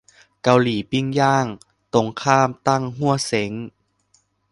[0.43, 1.45] เกาหลีปิ้งย่าง
[1.93, 3.51] ตรงข้ามตั้งฮั่วเส็ง